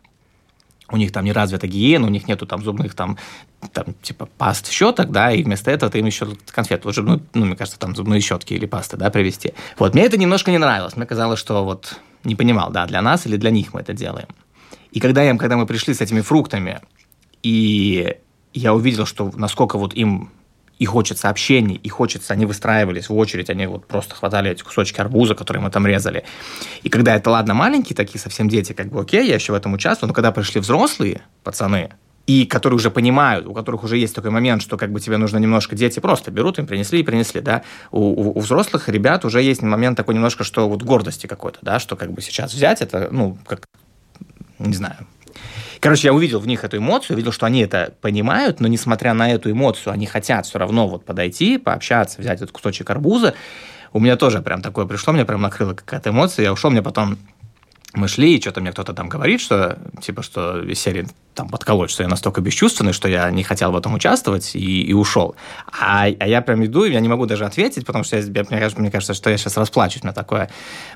[0.89, 3.19] у них там не развита гигиена, у них нету там зубных там,
[3.73, 7.47] там типа паст, щеток, да, и вместо этого ты им еще конфет, вот, ну, ну,
[7.47, 9.53] мне кажется, там зубные щетки или пасты, да, привезти.
[9.79, 13.27] Вот, мне это немножко не нравилось, мне казалось, что вот не понимал, да, для нас
[13.27, 14.29] или для них мы это делаем.
[14.93, 16.81] И когда, я, когда мы пришли с этими фруктами,
[17.43, 18.17] и
[18.55, 20.31] я увидел, что насколько вот им
[20.79, 25.01] и хочется общений, и хочется, они выстраивались в очередь, они вот просто хватали эти кусочки
[25.01, 26.25] арбуза, которые мы там резали.
[26.83, 29.73] И когда это, ладно, маленькие такие совсем дети, как бы окей, я еще в этом
[29.73, 31.91] участвую, но когда пришли взрослые пацаны,
[32.27, 35.39] и которые уже понимают, у которых уже есть такой момент, что как бы тебе нужно
[35.39, 37.63] немножко, дети просто берут, им принесли и принесли, да.
[37.91, 41.79] У, у, у взрослых ребят уже есть момент такой немножко, что вот гордости какой-то, да,
[41.81, 43.67] что как бы сейчас взять это, ну, как
[44.66, 45.07] не знаю.
[45.81, 49.33] Короче, я увидел в них эту эмоцию, увидел, что они это понимают, но несмотря на
[49.33, 53.35] эту эмоцию, они хотят все равно вот подойти, пообщаться, взять этот кусочек арбуза.
[53.92, 56.44] У меня тоже прям такое пришло, мне прям накрыла какая-то эмоция.
[56.44, 57.18] Я ушел, мне потом
[57.94, 61.90] мы шли, и что-то мне кто-то там говорит, что, типа, что из серии там подколоть,
[61.90, 65.35] что я настолько бесчувственный, что я не хотел в этом участвовать и, и ушел.
[65.79, 68.44] А, а я прям иду, и я не могу даже ответить, потому что я, мне,
[68.44, 70.03] кажется, мне кажется, что я сейчас расплачусь.
[70.03, 70.48] У меня такое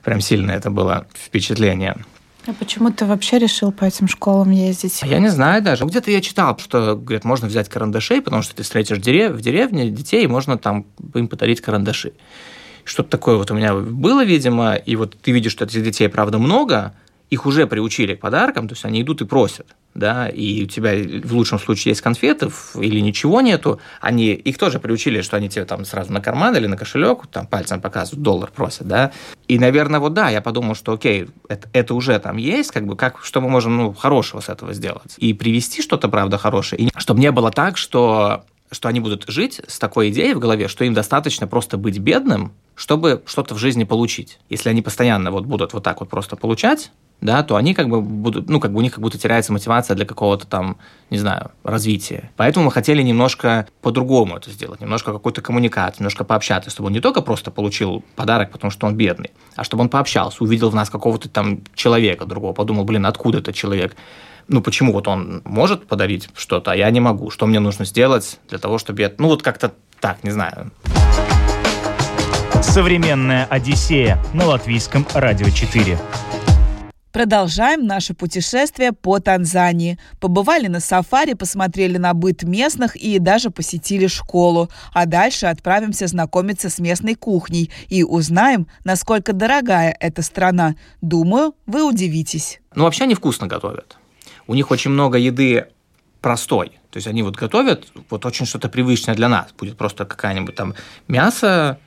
[0.05, 1.97] прям сильное это было впечатление.
[2.47, 5.03] А почему ты вообще решил по этим школам ездить?
[5.03, 5.85] Я не знаю даже.
[5.85, 9.33] Где-то я читал, что, говорят, можно взять карандашей, потому что ты встретишь дерев...
[9.33, 12.13] в деревне детей, и можно там им подарить карандаши.
[12.85, 16.39] Что-то такое вот у меня было, видимо, и вот ты видишь, что этих детей, правда,
[16.39, 16.95] много,
[17.31, 20.93] их уже приучили к подаркам, то есть они идут и просят, да, и у тебя
[21.25, 25.65] в лучшем случае есть конфеты или ничего нету, они их тоже приучили, что они тебе
[25.65, 29.13] там сразу на карман или на кошелек там пальцем показывают, доллар просят, да,
[29.49, 32.97] и, наверное, вот да, я подумал, что окей, это, это уже там есть, как бы,
[32.97, 36.91] как, что мы можем, ну, хорошего с этого сделать, и привести что-то, правда, хорошее, и
[36.97, 40.85] чтобы не было так, что что они будут жить с такой идеей в голове, что
[40.85, 44.39] им достаточно просто быть бедным, чтобы что-то в жизни получить.
[44.49, 48.01] Если они постоянно вот будут вот так вот просто получать, да, то они как бы
[48.01, 50.77] будут, ну, как бы у них как будто теряется мотивация для какого-то там,
[51.11, 52.31] не знаю, развития.
[52.37, 57.01] Поэтому мы хотели немножко по-другому это сделать, немножко какую-то коммуникацию, немножко пообщаться, чтобы он не
[57.01, 60.91] только просто получил подарок, потому что он бедный, а чтобы он пообщался, увидел в нас
[60.91, 63.97] какого-то там человека другого, подумал, блин, откуда этот человек,
[64.49, 68.39] ну, почему вот он может подарить что-то, а я не могу, что мне нужно сделать
[68.49, 70.71] для того, чтобы я, ну, вот как-то так, не знаю.
[72.63, 75.99] Современная Одиссея на латвийском радио 4.
[77.17, 79.99] Продолжаем наше путешествие по Танзании.
[80.21, 84.69] Побывали на сафари, посмотрели на быт местных и даже посетили школу.
[84.93, 90.75] А дальше отправимся знакомиться с местной кухней и узнаем, насколько дорогая эта страна.
[91.01, 92.61] Думаю, вы удивитесь.
[92.75, 93.97] Ну, вообще они вкусно готовят.
[94.47, 95.69] У них очень много еды
[96.21, 96.69] простой.
[96.91, 99.55] То есть они вот готовят вот очень что-то привычное для нас.
[99.57, 100.75] Будет просто какая-нибудь там
[101.09, 101.79] мясо,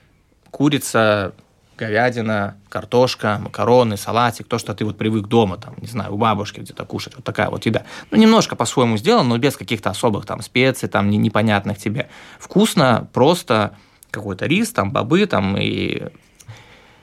[0.50, 1.36] курица,
[1.80, 6.60] говядина, картошка, макароны, салатик, то, что ты вот привык дома, там, не знаю, у бабушки
[6.60, 7.86] где-то кушать, вот такая вот еда.
[8.12, 12.10] Ну, немножко по-своему сделано, но без каких-то особых там специй, там, непонятных тебе.
[12.40, 13.78] Вкусно, просто
[14.12, 16.04] какой-то рис, там, бобы, там, и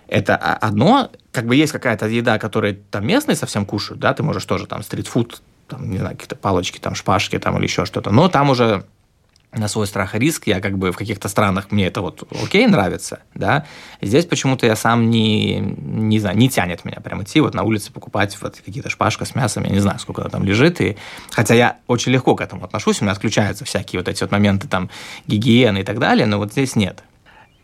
[0.08, 4.44] это одно, как бы есть какая-то еда, которую там местные совсем кушают, да, ты можешь
[4.44, 8.28] тоже там стритфуд, там, не знаю, какие-то палочки, там, шпажки, там, или еще что-то, но
[8.28, 8.84] там уже
[9.56, 12.66] на свой страх и риск, я как бы в каких-то странах мне это вот окей,
[12.66, 13.66] нравится, да,
[14.00, 17.92] здесь почему-то я сам не, не знаю, не тянет меня прям идти вот на улице
[17.92, 20.96] покупать вот какие-то шпажка с мясом, я не знаю, сколько она там лежит, и
[21.30, 24.68] хотя я очень легко к этому отношусь, у меня отключаются всякие вот эти вот моменты
[24.68, 24.90] там
[25.26, 27.02] гигиены и так далее, но вот здесь нет.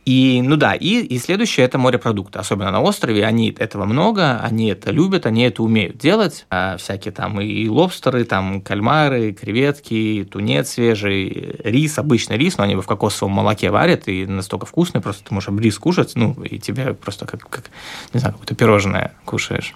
[0.05, 2.39] И, ну да, и, и следующее– это морепродукты.
[2.39, 6.45] Особенно на острове, они этого много, они это любят, они это умеют делать.
[6.51, 12.73] А всякие там и лобстеры, там кальмары, креветки, тунец свежий, рис, обычный рис, но они
[12.73, 16.59] его в кокосовом молоке варят, и настолько вкусный, просто ты можешь рис кушать, ну, и
[16.59, 17.71] тебе просто как, как
[18.13, 19.75] не знаю, какое-то пирожное кушаешь.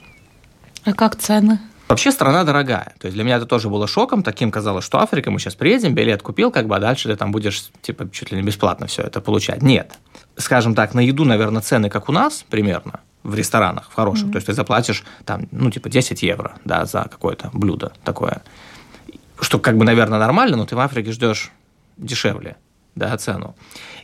[0.84, 1.60] А как цены?
[1.88, 2.94] Вообще страна дорогая.
[2.98, 4.22] То есть для меня это тоже было шоком.
[4.22, 7.30] Таким казалось, что Африка, мы сейчас приедем, билет купил, как бы, а дальше ты там
[7.30, 9.62] будешь, типа, чуть ли не бесплатно все это получать.
[9.62, 9.92] Нет.
[10.36, 14.28] Скажем так, на еду, наверное, цены, как у нас примерно, в ресторанах, в хорошем.
[14.28, 14.32] Mm-hmm.
[14.32, 18.42] То есть ты заплатишь там, ну, типа, 10 евро, да, за какое-то блюдо такое.
[19.40, 21.52] Что, как бы, наверное, нормально, но ты в Африке ждешь
[21.96, 22.56] дешевле,
[22.96, 23.54] да, цену.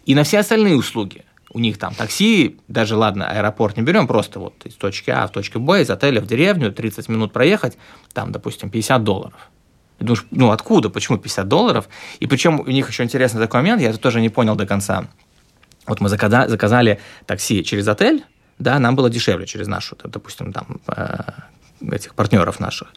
[0.07, 4.41] И на все остальные услуги– у них там такси, даже ладно, аэропорт не берем, просто
[4.41, 7.77] вот из точки А в точку Б, из отеля в деревню, 30 минут проехать,
[8.13, 9.51] там, допустим, 50 долларов.
[9.99, 11.89] И думаешь, ну откуда, почему 50 долларов?
[12.21, 15.09] И причем у них еще интересный такой момент, я это тоже не понял до конца.
[15.87, 18.25] Вот мы заказали такси через отель,
[18.59, 21.19] да, нам было дешевле через нашу, допустим, там, э,
[21.91, 22.93] этих партнеров наших.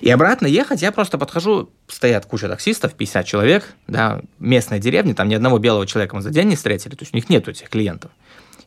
[0.00, 5.28] И обратно ехать я просто подхожу, стоят куча таксистов, 50 человек, да, местной деревни, там
[5.28, 7.68] ни одного белого человека мы за день не встретили, то есть у них нет этих
[7.68, 8.10] клиентов.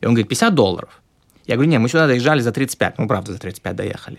[0.00, 1.00] И он говорит, 50 долларов.
[1.46, 4.18] Я говорю, нет, мы сюда доезжали за 35, ну, правда, за 35 доехали.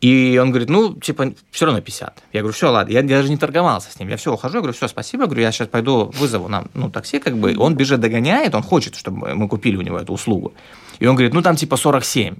[0.00, 2.22] И он говорит, ну, типа, все равно 50.
[2.32, 2.92] Я говорю, все, ладно.
[2.92, 4.08] Я даже не торговался с ним.
[4.08, 5.22] Я все ухожу, я говорю, все, спасибо.
[5.22, 7.56] Я говорю, я сейчас пойду вызову нам, ну, такси, как бы.
[7.58, 10.52] Он бежит, догоняет, он хочет, чтобы мы купили у него эту услугу.
[10.98, 12.36] И он говорит, ну, там типа 47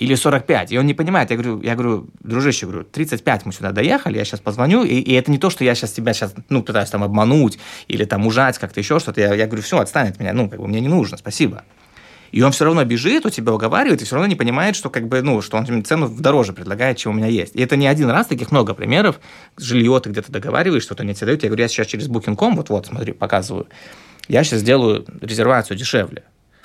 [0.00, 0.72] или 45.
[0.72, 1.30] И он не понимает.
[1.30, 5.12] Я говорю, я говорю, дружище, говорю, 35 мы сюда доехали, я сейчас позвоню, и, и
[5.12, 8.58] это не то, что я сейчас тебя сейчас, ну, пытаюсь там обмануть или там ужать
[8.58, 9.20] как-то еще что-то.
[9.20, 11.64] Я, я говорю, все, отстань от меня, ну, как бы мне не нужно, спасибо.
[12.32, 15.06] И он все равно бежит, у тебя уговаривает, и все равно не понимает, что как
[15.06, 17.54] бы, ну, что он цену дороже предлагает, чем у меня есть.
[17.54, 19.20] И это не один раз, таких много примеров.
[19.58, 21.42] Жилье ты где-то договариваешь, что-то не тебе дают.
[21.42, 23.66] Я говорю, я сейчас через Booking.com, вот-вот, смотри, показываю.
[24.28, 26.22] Я сейчас сделаю резервацию дешевле.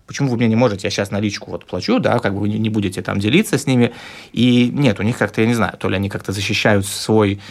[0.08, 2.70] Почему вы мне не можете, я сейчас наличку вот плачу, да, как бы вы не
[2.70, 3.94] будете там делиться с ними.
[4.34, 7.42] И нет, у них как-то, я не знаю, то ли они как-то защищают свой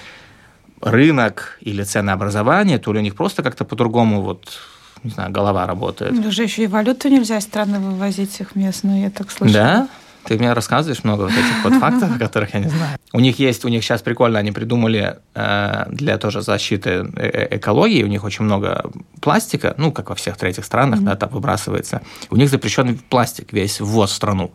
[0.81, 4.61] рынок или ценообразование, то ли у них просто как-то по-другому вот
[5.03, 6.13] не знаю, голова работает.
[6.13, 9.65] Ну, же еще и валюту нельзя из страны вывозить их местную, я так слышала.
[9.65, 9.89] Да?
[10.25, 12.99] Ты мне рассказываешь много вот этих вот фактов, о которых я не знаю.
[13.13, 17.57] У них есть, у них сейчас прикольно, они придумали э, для тоже защиты э, э,
[17.57, 21.05] экологии, у них очень много пластика, ну, как во всех третьих странах, mm-hmm.
[21.05, 22.03] да, там выбрасывается.
[22.31, 24.53] У них запрещен пластик весь ввоз в страну.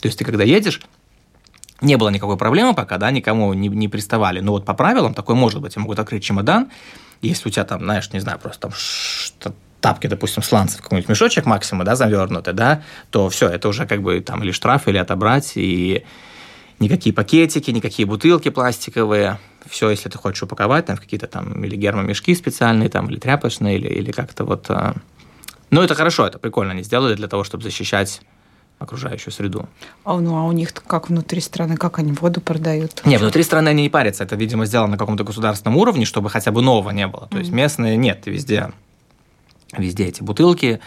[0.00, 0.80] То есть ты когда едешь,
[1.80, 4.40] не было никакой проблемы пока, да, никому не, не приставали.
[4.40, 5.74] Но вот по правилам такое может быть.
[5.74, 6.70] Тебе могут открыть чемодан,
[7.22, 11.46] если у тебя там, знаешь, не знаю, просто там что тапки, допустим, сланцев, какой-нибудь мешочек
[11.46, 15.52] максимум, да, завернутый, да, то все, это уже как бы там или штраф, или отобрать,
[15.54, 16.04] и
[16.78, 21.76] никакие пакетики, никакие бутылки пластиковые, все, если ты хочешь упаковать, там в какие-то там или
[21.76, 24.66] гермомешки специальные, там, или тряпочные, или, или как-то вот...
[24.70, 24.94] А.
[25.70, 28.20] Ну, это хорошо, это прикольно они сделали для того, чтобы защищать
[28.78, 29.68] окружающую среду.
[30.04, 33.02] А, ну, а у них как внутри страны, как они воду продают?
[33.06, 34.24] Не, внутри страны они не парятся.
[34.24, 37.26] Это, видимо, сделано на каком-то государственном уровне, чтобы хотя бы нового не было.
[37.28, 38.70] То есть местные нет, везде
[39.76, 40.80] везде эти бутылки.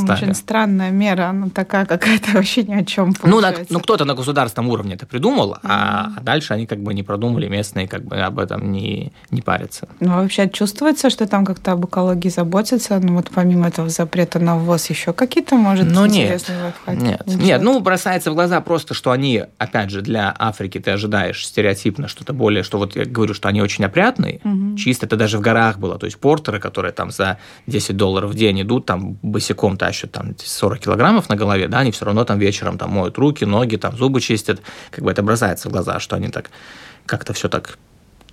[0.00, 0.22] Стали.
[0.22, 4.14] Очень странная мера, она такая какая-то вообще ни о чем Ну, на, ну кто-то на
[4.14, 5.60] государственном уровне это придумал, mm-hmm.
[5.64, 9.42] а, а дальше они как бы не продумали, местные как бы об этом не, не
[9.42, 9.88] парятся.
[10.00, 12.98] Ну, а вообще чувствуется, что там как-то об экологии заботятся?
[12.98, 17.04] Ну, вот помимо этого запрета на ввоз еще какие-то, может, ну, интересные нет, лайфхаки?
[17.04, 20.90] Нет, нет, нет, ну, бросается в глаза просто, что они, опять же, для Африки ты
[20.90, 24.76] ожидаешь стереотипно что-то более, что вот я говорю, что они очень опрятные, mm-hmm.
[24.76, 28.34] чисто это даже в горах было, то есть портеры, которые там за 10 долларов в
[28.34, 32.38] день идут, там босиком тащат там 40 килограммов на голове, да, они все равно там
[32.38, 36.16] вечером там моют руки, ноги, там зубы чистят, как бы это бросается в глаза, что
[36.16, 36.50] они так
[37.06, 37.78] как-то все так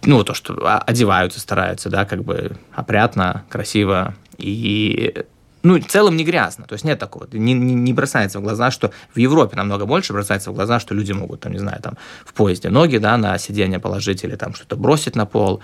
[0.06, 0.54] ну, то, что
[0.86, 5.24] одеваются, стараются, да, как бы опрятно, красиво и
[5.62, 6.66] ну, в целом не грязно.
[6.66, 7.26] То есть нет такого.
[7.32, 10.94] Не, не, не бросается в глаза, что в Европе намного больше бросается в глаза, что
[10.94, 11.94] люди могут, там, не знаю, там,
[12.26, 15.62] в поезде ноги, да, на сиденье положить или там что-то бросить на пол.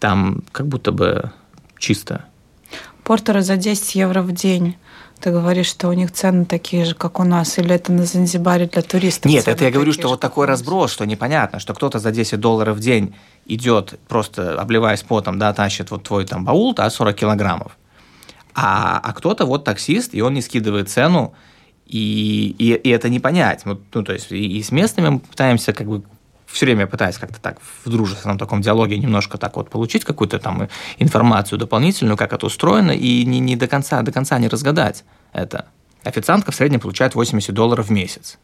[0.00, 1.30] Там как будто бы
[1.78, 2.24] чисто.
[3.04, 4.76] Портеры за 10 евро в день.
[5.20, 8.66] Ты говоришь, что у них цены такие же, как у нас, или это на Занзибаре
[8.66, 9.30] для туристов?
[9.30, 12.76] Нет, это я говорю, что вот такой разброс, что непонятно, что кто-то за 10 долларов
[12.76, 13.14] в день
[13.46, 17.76] идет, просто обливаясь потом, да, тащит вот твой там баул, да, 40 килограммов.
[18.54, 21.34] А, а кто-то вот таксист, и он не скидывает цену,
[21.86, 23.62] и, и, и это не понять.
[23.64, 26.02] Ну, ну, то есть и, и с местными мы пытаемся как бы
[26.50, 30.68] все время пытаюсь как-то так в дружественном таком диалоге немножко так вот получить какую-то там
[30.98, 35.66] информацию дополнительную, как это устроено, и не, не до конца, до конца не разгадать это.
[36.04, 38.38] Официантка в среднем получает 80 долларов в месяц.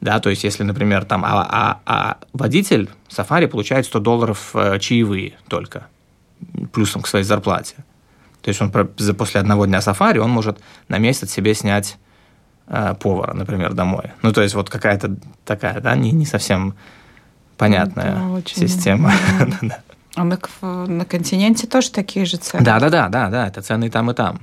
[0.00, 4.78] Да, то есть, если, например, там, а, а, а водитель сафари получает 100 долларов э,
[4.78, 5.88] чаевые только,
[6.72, 7.76] плюсом к своей зарплате.
[8.40, 11.98] То есть он после одного дня сафари он может на месяц себе снять
[12.66, 14.12] э, повара, например, домой.
[14.22, 16.74] Ну, то есть вот какая-то такая, да, не, не совсем
[17.60, 18.56] понятная очень.
[18.56, 19.12] система.
[20.16, 20.38] А на,
[20.86, 22.64] на континенте тоже такие же цены?
[22.64, 24.40] Да, да, да, да, да, это цены и там, и там.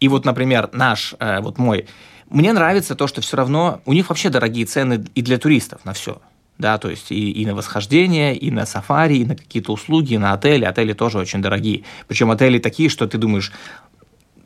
[0.00, 1.86] И вот, например, наш, э, вот мой,
[2.28, 5.92] мне нравится то, что все равно у них вообще дорогие цены и для туристов на
[5.92, 6.20] все.
[6.58, 10.18] Да, то есть и, и на восхождение, и на сафари, и на какие-то услуги, и
[10.18, 10.64] на отели.
[10.64, 11.84] Отели тоже очень дорогие.
[12.08, 13.52] Причем отели такие, что ты думаешь,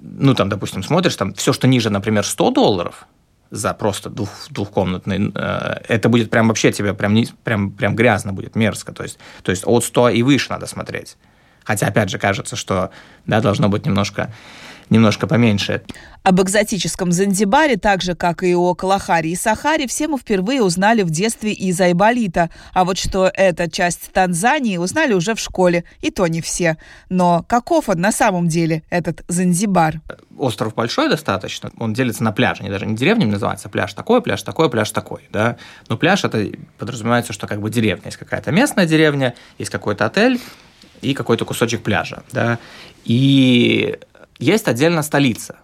[0.00, 3.06] ну, там, допустим, смотришь, там все, что ниже, например, 100 долларов
[3.50, 8.32] за просто двух, двухкомнатный, э, это будет прям вообще тебе прям, не, прям, прям грязно
[8.32, 8.92] будет, мерзко.
[8.92, 11.16] То есть, то есть от 100 и выше надо смотреть.
[11.64, 12.90] Хотя, опять же, кажется, что
[13.26, 14.32] да, должно быть немножко
[14.90, 15.82] немножко поменьше.
[16.22, 21.02] Об экзотическом Занзибаре, так же, как и о Калахаре и Сахаре, все мы впервые узнали
[21.02, 22.50] в детстве из Айболита.
[22.74, 26.76] А вот что это часть Танзании, узнали уже в школе, и то не все.
[27.08, 30.00] Но каков он на самом деле, этот Занзибар?
[30.36, 34.20] Остров большой достаточно, он делится на пляжи, они даже не деревнями называются, а пляж такой,
[34.20, 35.56] пляж такой, пляж такой, да.
[35.88, 36.46] Но пляж это
[36.78, 40.40] подразумевается, что как бы деревня, есть какая-то местная деревня, есть какой-то отель,
[41.00, 42.58] и какой-то кусочек пляжа, да.
[43.04, 43.98] И
[44.40, 45.58] есть отдельно столица,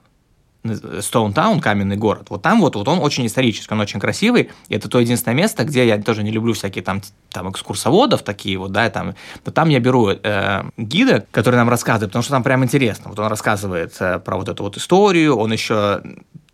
[1.01, 2.27] Стоунтаун, каменный город.
[2.31, 4.51] Вот там вот, вот он очень исторический, он очень красивый.
[4.69, 8.59] И это то единственное место, где я тоже не люблю всякие там, там экскурсоводов такие
[8.59, 9.15] вот, да, там.
[9.45, 13.11] Но там я беру э, гида, который нам рассказывает, потому что там прям интересно.
[13.11, 16.03] Вот он рассказывает э, про вот эту вот историю, он еще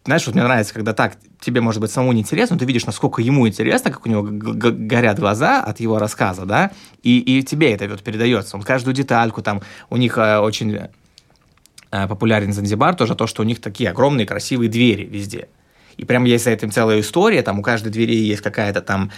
[0.04, 3.22] знаешь, вот мне нравится, когда так тебе, может быть, самому неинтересно, но ты видишь, насколько
[3.22, 6.72] ему интересно, как у него горят глаза от его рассказа, да,
[7.04, 8.56] и, и тебе это вот передается.
[8.56, 10.88] Он каждую детальку там, у них э, очень
[11.92, 15.48] популярен Занзибар, тоже то, что у них такие огромные красивые двери везде.
[15.96, 19.10] И прям есть за этим целая история, там у каждой двери есть какая-то там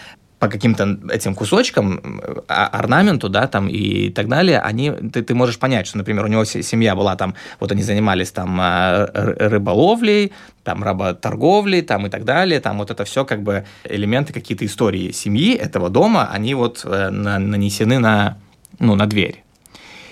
[0.44, 5.58] по каким-то этим кусочкам, а, орнаменту, да, там и так далее, они, ты, ты можешь
[5.58, 10.32] понять, что, например, у него семья была там, вот они занимались там а, рыболовлей,
[10.62, 15.12] там работорговлей, там и так далее, там вот это все как бы элементы какие-то истории
[15.12, 18.36] семьи этого дома, они вот э, нанесены на,
[18.78, 19.44] ну, на дверь.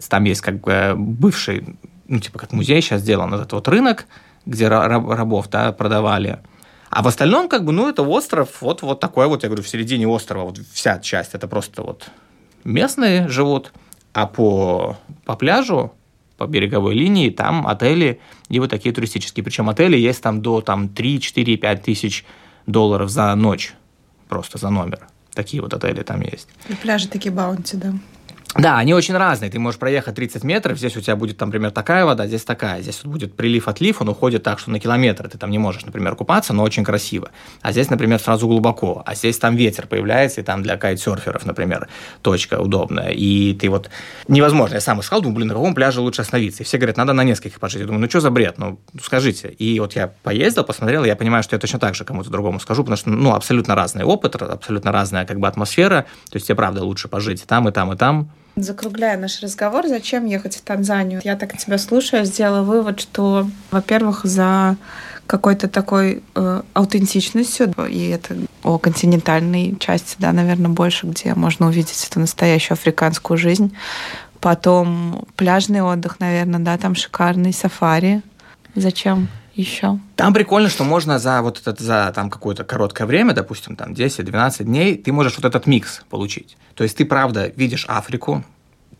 [0.09, 1.65] Там есть как бы бывший
[2.09, 4.07] ну, типа как музей сейчас сделан, этот вот рынок,
[4.47, 6.41] где рабов, да, продавали.
[6.91, 9.69] А в остальном, как бы, ну, это остров, вот, вот такой вот, я говорю, в
[9.69, 12.11] середине острова, вот вся часть, это просто вот
[12.65, 13.73] местные живут,
[14.13, 15.93] а по, по пляжу,
[16.37, 19.45] по береговой линии, там отели и вот такие туристические.
[19.45, 22.25] Причем отели есть там до там, 3, 4, 5 тысяч
[22.67, 23.75] долларов за ночь,
[24.29, 25.07] просто за номер.
[25.35, 26.49] Такие вот отели там есть.
[26.69, 27.95] И пляжи такие баунти, да.
[28.55, 29.51] Да, они очень разные.
[29.51, 32.83] Ты можешь проехать 30 метров, здесь у тебя будет, там, например, такая вода, здесь такая.
[32.83, 36.15] Здесь вот будет прилив-отлив, он уходит так, что на километр ты там не можешь, например,
[36.17, 37.31] купаться, но очень красиво.
[37.63, 39.03] А здесь, например, сразу глубоко.
[39.07, 41.89] А здесь там ветер появляется, и там для кайтсерферов, например,
[42.21, 43.11] точка удобная.
[43.11, 43.89] И ты вот...
[44.29, 44.75] Невозможно.
[44.75, 46.63] Я сам искал, думаю, блин, на каком пляже лучше остановиться?
[46.63, 47.81] И все говорят, надо на нескольких пожить.
[47.81, 48.59] Я думаю, ну что за бред?
[48.59, 49.49] Ну, скажите.
[49.49, 52.83] И вот я поездил, посмотрел, я понимаю, что я точно так же кому-то другому скажу,
[52.83, 56.05] потому что, ну, абсолютно разный опыт, абсолютно разная как бы атмосфера.
[56.31, 58.31] То есть тебе, правда, лучше пожить там, и там, и там.
[58.57, 61.23] Закругляя наш разговор, зачем ехать в Танзанию?
[61.25, 64.77] Я так тебя слушаю, сделала вывод, что, во-первых, за
[65.27, 72.07] какой-то такой э, аутентичностью, и это о континентальной части, да, наверное, больше, где можно увидеть
[72.11, 73.75] эту настоящую африканскую жизнь.
[74.41, 78.23] Потом пляжный отдых, наверное, да, там шикарный сафари.
[78.75, 79.29] Зачем?
[79.55, 79.99] Еще?
[80.17, 84.65] Там прикольно, что можно за вот этот, за там какое-то короткое время, допустим, там 10-12
[84.65, 86.57] дней, ты можешь вот этот микс получить.
[86.75, 88.45] То есть ты, правда, видишь Африку,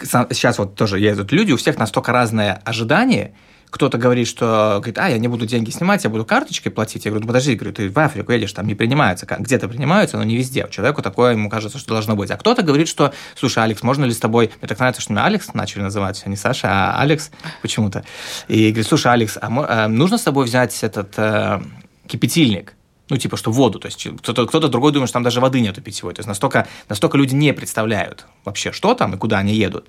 [0.01, 3.35] сейчас вот тоже ездят люди, у всех настолько разное ожидание,
[3.73, 7.07] кто-то говорит, что говорит, а, я не буду деньги снимать, я буду карточкой платить.
[7.07, 9.27] Я говорю, ну подожди, говорю, ты в Африку едешь, там не принимаются.
[9.27, 10.69] Где-то принимаются, но не везде.
[10.71, 12.31] Человеку такое, ему кажется, что должно быть.
[12.31, 14.51] А кто-то говорит, что, слушай, Алекс, можно ли с тобой...
[14.61, 17.31] Мне так нравится, что меня Алекс начали называть, а не Саша, а Алекс
[17.63, 18.05] почему-то.
[18.47, 21.63] И говорит, слушай, Алекс, а э, нужно с тобой взять этот э,
[22.07, 22.75] кипятильник?
[23.09, 25.83] ну, типа, что воду, то есть кто-то, кто другой думает, что там даже воды нету
[25.83, 29.89] питьевой, то есть настолько, настолько люди не представляют вообще, что там и куда они едут.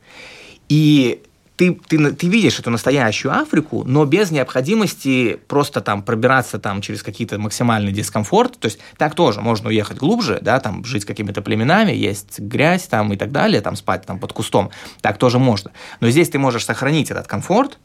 [0.67, 1.21] И
[1.55, 7.03] ты, ты, ты видишь эту настоящую Африку, но без необходимости просто там пробираться там через
[7.03, 8.57] какие-то максимальный дискомфорт.
[8.59, 12.83] То есть так тоже можно уехать глубже, да, там жить с какими-то племенами, есть грязь
[12.87, 14.71] там и так далее, там спать там под кустом.
[15.01, 15.71] Так тоже можно.
[15.99, 17.77] Но здесь ты можешь сохранить этот комфорт,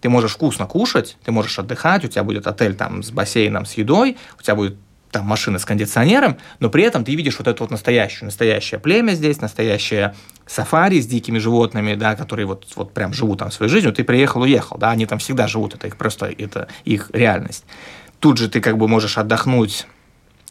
[0.00, 3.74] ты можешь вкусно кушать, ты можешь отдыхать, у тебя будет отель там с бассейном, с
[3.74, 4.76] едой, у тебя будет
[5.12, 9.12] там машина с кондиционером, но при этом ты видишь вот это вот настоящее, настоящее племя
[9.12, 10.14] здесь, настоящее
[10.46, 14.42] сафари с дикими животными, да, которые вот, вот прям живут там своей жизнью, ты приехал,
[14.42, 17.64] уехал, да, они там всегда живут, это их просто, это их реальность.
[18.20, 19.86] Тут же ты как бы можешь отдохнуть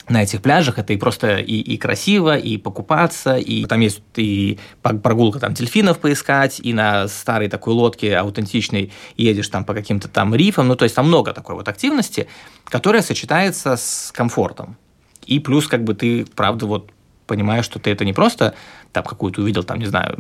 [0.10, 4.60] на этих пляжах это и просто и, и красиво, и покупаться, и там есть и
[4.82, 10.36] прогулка там дельфинов поискать, и на старой такой лодке аутентичной едешь там по каким-то там
[10.36, 12.28] рифам, ну то есть там много такой вот активности,
[12.66, 14.78] которая сочетается с комфортом.
[15.26, 16.92] И плюс как бы ты, правда, вот
[17.28, 18.56] понимаешь, что ты это не просто
[18.92, 20.18] там какую-то увидел, там, не знаю,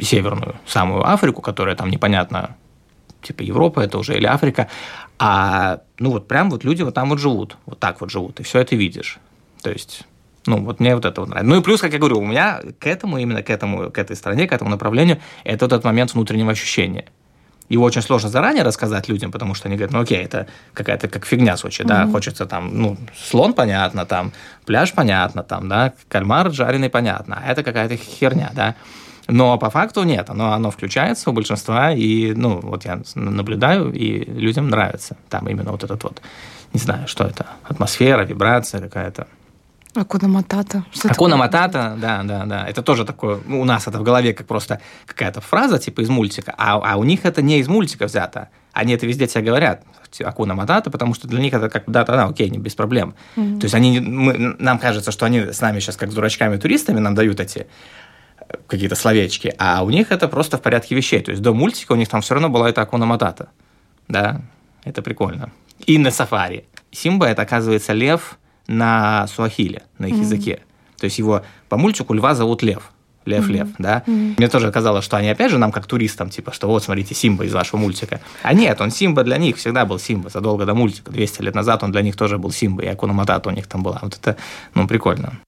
[0.00, 2.56] северную, самую Африку, которая там непонятно,
[3.22, 4.68] типа Европа это уже или Африка,
[5.18, 8.42] а ну вот прям вот люди вот там вот живут, вот так вот живут, и
[8.42, 9.18] все это видишь.
[9.62, 10.04] То есть
[10.46, 11.48] ну, вот мне вот это вот нравится.
[11.48, 14.14] Ну и плюс, как я говорю, у меня к этому, именно к этому, к этой
[14.14, 17.06] стране, к этому направлению, это вот этот момент внутреннего ощущения.
[17.68, 21.26] Его очень сложно заранее рассказать людям, потому что они говорят, ну окей, это какая-то как
[21.26, 21.86] фигня Сочи, mm-hmm.
[21.86, 22.96] да, хочется там, ну,
[23.28, 24.32] слон понятно, там,
[24.64, 28.74] пляж понятно, там, да, кальмар жареный понятно, а это какая-то херня, да.
[29.28, 34.24] Но по факту нет, оно, оно включается у большинства, и, ну, вот я наблюдаю, и
[34.24, 36.22] людям нравится там именно вот этот вот,
[36.72, 39.26] не знаю, что это, атмосфера, вибрация какая-то.
[40.00, 40.84] Акуна Матата.
[40.92, 42.66] Что Акуна Матата, да, да, да.
[42.66, 46.08] Это тоже такое, ну, у нас это в голове как просто какая-то фраза типа из
[46.08, 48.48] мультика, а, а у них это не из мультика взято.
[48.72, 49.82] Они это везде тебе говорят,
[50.22, 53.14] Акуна Матата, потому что для них это как да, да, окей, не без проблем.
[53.36, 53.58] Mm-hmm.
[53.58, 57.14] То есть они, мы, нам кажется, что они с нами сейчас как с дурачками-туристами нам
[57.14, 57.66] дают эти
[58.66, 61.20] какие-то словечки, а у них это просто в порядке вещей.
[61.20, 63.48] То есть до мультика у них там все равно была эта Акуна Матата.
[64.08, 64.40] Да,
[64.84, 65.52] это прикольно.
[65.86, 66.64] И на сафари.
[66.90, 70.20] Симба– это, оказывается, лев на суахиле, на их mm-hmm.
[70.20, 70.60] языке.
[70.98, 72.90] То есть его по мультику льва зовут Лев.
[73.24, 73.52] Лев, mm-hmm.
[73.52, 74.02] Лев, да.
[74.06, 74.34] Mm-hmm.
[74.38, 77.44] Мне тоже казалось, что они опять же нам как туристам, типа, что вот, смотрите, Симба
[77.44, 78.20] из вашего мультика.
[78.42, 81.10] А нет, он Симба для них всегда был Симба, задолго до мультика.
[81.10, 83.82] 200 лет назад он для них тоже был Симба, и Акуна Матата у них там
[83.82, 83.98] была.
[84.02, 84.36] Вот это,
[84.74, 85.40] ну, прикольно.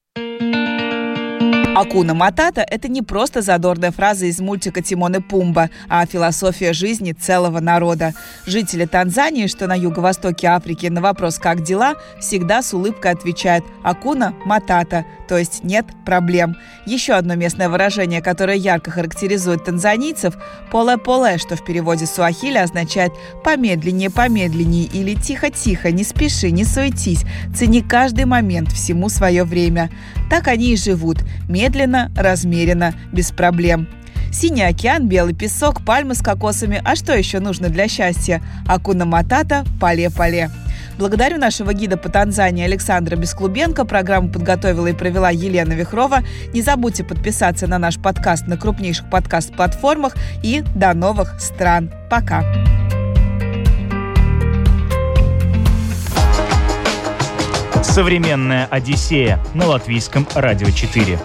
[1.79, 7.13] Акуна Матата– это не просто задорная фраза из мультика «Тимон и Пумба», а философия жизни
[7.13, 8.13] целого народа.
[8.45, 14.33] Жители Танзании, что на юго-востоке Африки, на вопрос «как дела?» всегда с улыбкой отвечают «Акуна
[14.43, 16.57] Матата», то есть «нет проблем».
[16.85, 20.35] Еще одно местное выражение, которое ярко характеризует танзанийцев–
[20.71, 23.13] «поле-поле», что в переводе суахили означает
[23.45, 27.23] «помедленнее, помедленнее» или «тихо-тихо, не спеши, не суетись,
[27.55, 29.89] цени каждый момент, всему свое время».
[30.29, 31.19] Так они и живут–
[32.15, 33.87] размеренно, без проблем.
[34.31, 36.81] Синий океан, белый песок, пальмы с кокосами.
[36.85, 38.41] А что еще нужно для счастья?
[38.67, 40.49] Акуна Матата, Пале-Пале.
[40.99, 43.85] Благодарю нашего гида по Танзании Александра Бесклубенко.
[43.85, 46.19] Программу подготовила и провела Елена Вихрова.
[46.53, 50.15] Не забудьте подписаться на наш подкаст на крупнейших подкаст-платформах.
[50.43, 51.91] И до новых стран.
[52.09, 52.43] Пока!
[57.81, 61.17] Современная Одиссея на латвийском радио 4.